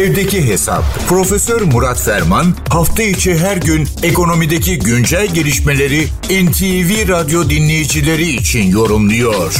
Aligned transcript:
Evdeki 0.00 0.40
Hesap. 0.48 0.84
Profesör 1.08 1.60
Murat 1.74 2.00
Ferman 2.06 2.46
hafta 2.76 3.02
içi 3.02 3.32
her 3.44 3.56
gün 3.68 3.82
ekonomideki 4.10 4.72
güncel 4.88 5.26
gelişmeleri 5.36 6.00
NTV 6.44 6.90
Radyo 7.14 7.40
dinleyicileri 7.54 8.28
için 8.40 8.64
yorumluyor. 8.78 9.50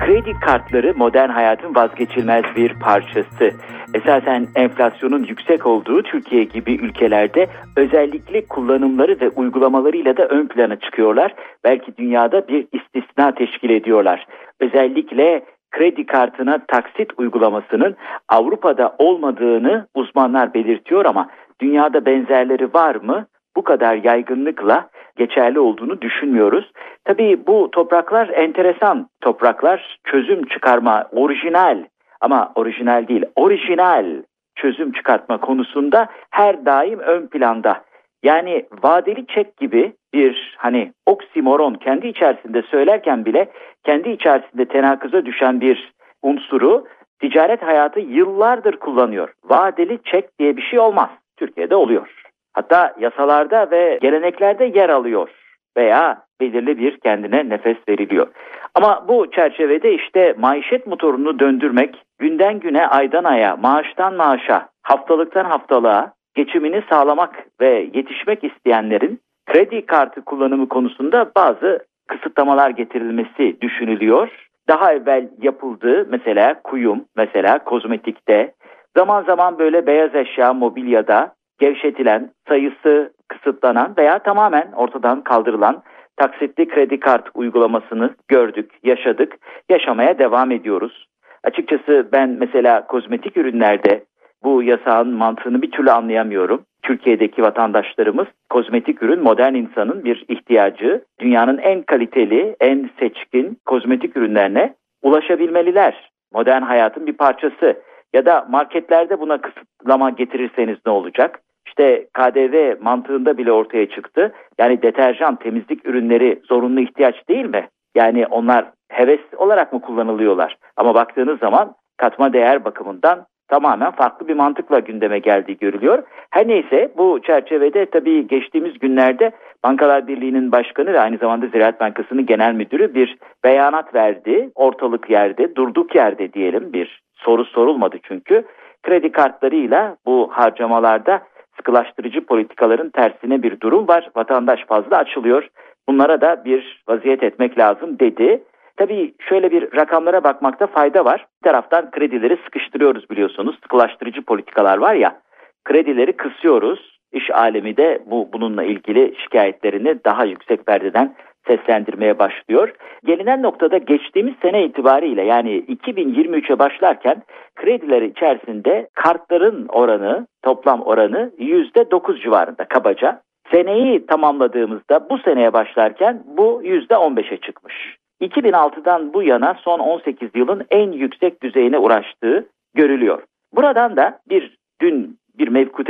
Kredi 0.00 0.32
kartları 0.40 0.94
modern 0.96 1.28
hayatın 1.28 1.74
vazgeçilmez 1.74 2.44
bir 2.56 2.74
parçası. 2.74 3.50
Esasen 3.94 4.46
enflasyonun 4.54 5.24
yüksek 5.24 5.66
olduğu 5.66 6.02
Türkiye 6.02 6.44
gibi 6.44 6.72
ülkelerde 6.74 7.46
özellikle 7.76 8.46
kullanımları 8.46 9.20
ve 9.20 9.28
uygulamalarıyla 9.28 10.16
da 10.16 10.26
ön 10.26 10.48
plana 10.48 10.76
çıkıyorlar. 10.76 11.34
Belki 11.64 11.96
dünyada 11.96 12.48
bir 12.48 12.66
istisna 12.72 13.34
teşkil 13.34 13.70
ediyorlar. 13.70 14.26
Özellikle 14.60 15.44
kredi 15.72 16.06
kartına 16.06 16.58
taksit 16.68 17.10
uygulamasının 17.16 17.96
Avrupa'da 18.28 18.94
olmadığını 18.98 19.86
uzmanlar 19.94 20.54
belirtiyor 20.54 21.04
ama 21.04 21.28
dünyada 21.60 22.06
benzerleri 22.06 22.74
var 22.74 22.94
mı? 22.94 23.26
Bu 23.56 23.62
kadar 23.62 23.94
yaygınlıkla 23.94 24.88
geçerli 25.16 25.60
olduğunu 25.60 26.00
düşünmüyoruz. 26.00 26.72
Tabii 27.04 27.46
bu 27.46 27.70
topraklar 27.70 28.28
enteresan 28.28 29.08
topraklar, 29.20 29.98
çözüm 30.04 30.46
çıkarma, 30.46 31.08
orijinal 31.12 31.84
ama 32.20 32.52
orijinal 32.54 33.08
değil, 33.08 33.24
orijinal 33.36 34.22
çözüm 34.56 34.92
çıkartma 34.92 35.38
konusunda 35.38 36.06
her 36.30 36.66
daim 36.66 36.98
ön 36.98 37.26
planda. 37.26 37.84
Yani 38.22 38.66
vadeli 38.82 39.26
çek 39.26 39.56
gibi 39.56 39.92
bir 40.14 40.54
hani 40.58 40.92
oksimoron 41.06 41.74
kendi 41.74 42.06
içerisinde 42.06 42.62
söylerken 42.62 43.24
bile 43.24 43.48
kendi 43.84 44.10
içerisinde 44.10 44.64
tenakıza 44.64 45.26
düşen 45.26 45.60
bir 45.60 45.92
unsuru 46.22 46.86
ticaret 47.20 47.62
hayatı 47.62 48.00
yıllardır 48.00 48.76
kullanıyor. 48.76 49.32
Vadeli 49.44 49.98
çek 50.04 50.38
diye 50.38 50.56
bir 50.56 50.62
şey 50.62 50.78
olmaz. 50.78 51.10
Türkiye'de 51.36 51.76
oluyor. 51.76 52.22
Hatta 52.52 52.94
yasalarda 53.00 53.70
ve 53.70 53.98
geleneklerde 54.02 54.64
yer 54.64 54.88
alıyor 54.88 55.28
veya 55.76 56.22
belirli 56.40 56.78
bir 56.78 56.96
kendine 56.96 57.48
nefes 57.48 57.76
veriliyor. 57.88 58.26
Ama 58.74 59.04
bu 59.08 59.30
çerçevede 59.30 59.94
işte 59.94 60.34
maişet 60.38 60.86
motorunu 60.86 61.38
döndürmek, 61.38 62.04
günden 62.18 62.60
güne, 62.60 62.86
aydan 62.86 63.24
aya, 63.24 63.56
maaştan 63.56 64.14
maaşa, 64.14 64.68
haftalıktan 64.82 65.44
haftalığa 65.44 66.12
geçimini 66.34 66.82
sağlamak 66.90 67.46
ve 67.60 67.88
yetişmek 67.94 68.44
isteyenlerin 68.44 69.20
kredi 69.46 69.86
kartı 69.86 70.24
kullanımı 70.24 70.68
konusunda 70.68 71.30
bazı 71.36 71.78
kısıtlamalar 72.08 72.70
getirilmesi 72.70 73.60
düşünülüyor. 73.60 74.28
Daha 74.68 74.92
evvel 74.92 75.28
yapıldığı 75.42 76.06
mesela 76.10 76.62
kuyum, 76.62 77.04
mesela 77.16 77.64
kozmetikte, 77.64 78.54
zaman 78.96 79.22
zaman 79.22 79.58
böyle 79.58 79.86
beyaz 79.86 80.14
eşya, 80.14 80.52
mobilyada 80.52 81.34
gevşetilen, 81.58 82.30
sayısı 82.48 83.12
kısıtlanan 83.28 83.94
veya 83.98 84.18
tamamen 84.18 84.72
ortadan 84.76 85.22
kaldırılan 85.22 85.82
taksitli 86.16 86.68
kredi 86.68 87.00
kart 87.00 87.28
uygulamasını 87.34 88.14
gördük, 88.28 88.70
yaşadık, 88.82 89.38
yaşamaya 89.70 90.18
devam 90.18 90.50
ediyoruz. 90.50 91.06
Açıkçası 91.44 92.08
ben 92.12 92.28
mesela 92.28 92.86
kozmetik 92.86 93.36
ürünlerde 93.36 94.04
bu 94.44 94.62
yasağın 94.62 95.14
mantığını 95.14 95.62
bir 95.62 95.70
türlü 95.70 95.90
anlayamıyorum. 95.90 96.62
Türkiye'deki 96.82 97.42
vatandaşlarımız 97.42 98.26
kozmetik 98.50 99.02
ürün 99.02 99.22
modern 99.22 99.54
insanın 99.54 100.04
bir 100.04 100.24
ihtiyacı. 100.28 101.04
Dünyanın 101.20 101.58
en 101.58 101.82
kaliteli, 101.82 102.56
en 102.60 102.90
seçkin 102.98 103.58
kozmetik 103.66 104.16
ürünlerine 104.16 104.74
ulaşabilmeliler. 105.02 106.10
Modern 106.32 106.62
hayatın 106.62 107.06
bir 107.06 107.12
parçası. 107.12 107.82
Ya 108.12 108.26
da 108.26 108.46
marketlerde 108.50 109.20
buna 109.20 109.40
kısıtlama 109.40 110.10
getirirseniz 110.10 110.78
ne 110.86 110.92
olacak? 110.92 111.40
İşte 111.66 112.06
KDV 112.12 112.82
mantığında 112.82 113.38
bile 113.38 113.52
ortaya 113.52 113.88
çıktı. 113.88 114.32
Yani 114.58 114.82
deterjan, 114.82 115.36
temizlik 115.36 115.86
ürünleri 115.86 116.40
zorunlu 116.48 116.80
ihtiyaç 116.80 117.28
değil 117.28 117.44
mi? 117.44 117.68
Yani 117.94 118.26
onlar 118.26 118.64
heves 118.88 119.20
olarak 119.36 119.72
mı 119.72 119.80
kullanılıyorlar? 119.80 120.56
Ama 120.76 120.94
baktığınız 120.94 121.38
zaman 121.38 121.74
katma 121.96 122.32
değer 122.32 122.64
bakımından 122.64 123.26
tamamen 123.52 123.90
farklı 123.90 124.28
bir 124.28 124.34
mantıkla 124.34 124.78
gündeme 124.78 125.18
geldiği 125.18 125.58
görülüyor. 125.58 126.02
Her 126.30 126.48
neyse 126.48 126.92
bu 126.96 127.20
çerçevede 127.22 127.86
tabii 127.86 128.26
geçtiğimiz 128.26 128.78
günlerde 128.78 129.32
Bankalar 129.64 130.06
Birliği'nin 130.06 130.52
başkanı 130.52 130.92
ve 130.92 131.00
aynı 131.00 131.16
zamanda 131.18 131.46
Ziraat 131.46 131.80
Bankası'nın 131.80 132.26
genel 132.26 132.54
müdürü 132.54 132.94
bir 132.94 133.18
beyanat 133.44 133.94
verdi. 133.94 134.50
Ortalık 134.54 135.10
yerde, 135.10 135.56
durduk 135.56 135.94
yerde 135.94 136.32
diyelim 136.32 136.72
bir 136.72 137.02
soru 137.14 137.44
sorulmadı 137.44 137.96
çünkü. 138.02 138.44
Kredi 138.82 139.12
kartlarıyla 139.12 139.96
bu 140.06 140.30
harcamalarda 140.32 141.22
sıkılaştırıcı 141.56 142.26
politikaların 142.26 142.90
tersine 142.90 143.42
bir 143.42 143.60
durum 143.60 143.88
var. 143.88 144.10
Vatandaş 144.16 144.64
fazla 144.66 144.96
açılıyor. 144.96 145.48
Bunlara 145.88 146.20
da 146.20 146.44
bir 146.44 146.82
vaziyet 146.88 147.22
etmek 147.22 147.58
lazım 147.58 147.98
dedi. 147.98 148.42
Tabii 148.76 149.14
şöyle 149.28 149.50
bir 149.50 149.76
rakamlara 149.76 150.24
bakmakta 150.24 150.66
fayda 150.66 151.04
var. 151.04 151.26
Bir 151.42 151.50
taraftan 151.50 151.90
kredileri 151.90 152.38
sıkıştırıyoruz 152.44 153.10
biliyorsunuz. 153.10 153.56
Sıkılaştırıcı 153.62 154.22
politikalar 154.22 154.78
var 154.78 154.94
ya. 154.94 155.20
Kredileri 155.64 156.12
kısıyoruz. 156.12 156.98
İş 157.12 157.30
alemi 157.30 157.76
de 157.76 158.02
bu 158.06 158.28
bununla 158.32 158.64
ilgili 158.64 159.14
şikayetlerini 159.22 160.04
daha 160.04 160.24
yüksek 160.24 160.66
perdeden 160.66 161.14
seslendirmeye 161.46 162.18
başlıyor. 162.18 162.74
Gelinen 163.04 163.42
noktada 163.42 163.78
geçtiğimiz 163.78 164.34
sene 164.42 164.64
itibariyle 164.64 165.22
yani 165.22 165.64
2023'e 165.64 166.58
başlarken 166.58 167.22
krediler 167.56 168.02
içerisinde 168.02 168.88
kartların 168.94 169.66
oranı, 169.68 170.26
toplam 170.42 170.82
oranı 170.82 171.32
%9 171.38 172.22
civarında 172.22 172.64
kabaca. 172.64 173.20
Seneyi 173.52 174.06
tamamladığımızda 174.06 175.10
bu 175.10 175.18
seneye 175.18 175.52
başlarken 175.52 176.22
bu 176.26 176.62
%15'e 176.62 177.36
çıkmış. 177.36 178.01
2006'dan 178.22 179.14
bu 179.14 179.22
yana 179.22 179.54
son 179.54 179.78
18 179.78 180.30
yılın 180.34 180.66
en 180.70 180.92
yüksek 180.92 181.42
düzeyine 181.42 181.78
ulaştığı 181.78 182.46
görülüyor. 182.74 183.22
Buradan 183.52 183.96
da 183.96 184.20
bir 184.28 184.58
dün 184.80 185.18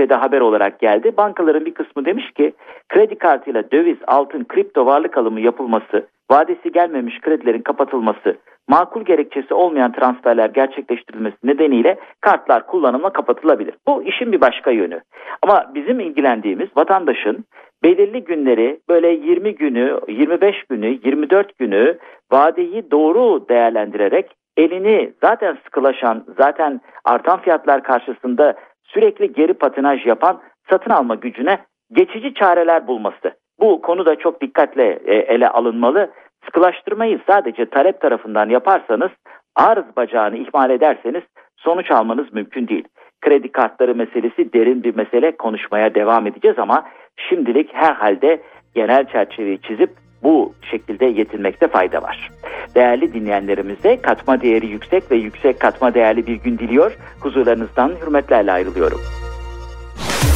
mevkutede 0.02 0.14
haber 0.14 0.40
olarak 0.40 0.80
geldi. 0.80 1.12
Bankaların 1.16 1.64
bir 1.64 1.74
kısmı 1.74 2.04
demiş 2.04 2.30
ki 2.32 2.52
kredi 2.88 3.18
kartıyla 3.18 3.70
döviz, 3.70 3.98
altın, 4.06 4.44
kripto 4.44 4.86
varlık 4.86 5.18
alımı 5.18 5.40
yapılması, 5.40 6.06
vadesi 6.30 6.72
gelmemiş 6.72 7.20
kredilerin 7.20 7.62
kapatılması, 7.62 8.36
makul 8.68 9.04
gerekçesi 9.04 9.54
olmayan 9.54 9.92
transferler 9.92 10.50
gerçekleştirilmesi 10.50 11.36
nedeniyle 11.44 11.98
kartlar 12.20 12.66
kullanıma 12.66 13.10
kapatılabilir. 13.10 13.74
Bu 13.86 14.02
işin 14.02 14.32
bir 14.32 14.40
başka 14.40 14.70
yönü. 14.70 15.00
Ama 15.42 15.70
bizim 15.74 16.00
ilgilendiğimiz 16.00 16.68
vatandaşın 16.76 17.44
belirli 17.84 18.24
günleri 18.24 18.80
böyle 18.88 19.08
20 19.08 19.54
günü, 19.54 20.00
25 20.08 20.64
günü, 20.70 20.98
24 21.04 21.58
günü 21.58 21.98
vadeyi 22.32 22.90
doğru 22.90 23.48
değerlendirerek 23.48 24.26
elini 24.56 25.12
zaten 25.20 25.58
sıkılaşan, 25.64 26.24
zaten 26.38 26.80
artan 27.04 27.40
fiyatlar 27.40 27.82
karşısında 27.82 28.54
sürekli 28.84 29.32
geri 29.32 29.54
patinaj 29.54 30.06
yapan 30.06 30.40
satın 30.70 30.90
alma 30.90 31.14
gücüne 31.14 31.58
geçici 31.92 32.34
çareler 32.34 32.86
bulması. 32.86 33.32
Bu 33.60 33.82
konu 33.82 34.06
da 34.06 34.16
çok 34.16 34.40
dikkatle 34.40 34.98
e, 35.04 35.14
ele 35.14 35.48
alınmalı. 35.48 36.10
Sıkılaştırmayı 36.44 37.20
sadece 37.26 37.66
talep 37.66 38.00
tarafından 38.00 38.48
yaparsanız 38.48 39.10
arz 39.56 39.84
bacağını 39.96 40.36
ihmal 40.36 40.70
ederseniz 40.70 41.22
sonuç 41.56 41.90
almanız 41.90 42.32
mümkün 42.32 42.68
değil. 42.68 42.84
Kredi 43.20 43.52
kartları 43.52 43.94
meselesi 43.94 44.52
derin 44.52 44.82
bir 44.82 44.96
mesele 44.96 45.36
konuşmaya 45.36 45.94
devam 45.94 46.26
edeceğiz 46.26 46.58
ama 46.58 46.84
şimdilik 47.16 47.74
herhalde 47.74 48.42
genel 48.74 49.04
çerçeveyi 49.04 49.60
çizip 49.60 49.90
bu 50.22 50.52
şekilde 50.70 51.06
yetinmekte 51.06 51.68
fayda 51.68 52.02
var. 52.02 52.30
Değerli 52.74 53.14
dinleyenlerimize 53.14 54.00
katma 54.02 54.40
değeri 54.40 54.66
yüksek 54.66 55.10
ve 55.10 55.16
yüksek 55.16 55.60
katma 55.60 55.94
değerli 55.94 56.26
bir 56.26 56.34
gün 56.34 56.58
diliyor. 56.58 56.92
Huzurlarınızdan 57.20 57.92
hürmetlerle 58.02 58.52
ayrılıyorum. 58.52 59.00